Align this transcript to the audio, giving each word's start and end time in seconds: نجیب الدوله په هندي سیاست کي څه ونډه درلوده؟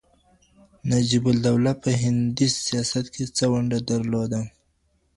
نجیب 0.89 1.23
الدوله 1.31 1.73
په 1.83 1.89
هندي 2.01 2.47
سیاست 2.65 3.05
کي 3.13 3.23
څه 3.37 3.45
ونډه 3.51 3.79
درلوده؟ 3.89 4.41